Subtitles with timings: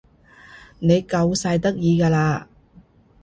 [0.79, 2.47] 你夠晒得意㗎啦